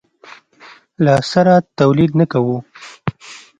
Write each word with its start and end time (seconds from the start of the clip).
له 1.05 1.13
سره 1.31 1.53
تولید 1.79 2.11
نه 2.19 2.25
کوو. 2.31 2.57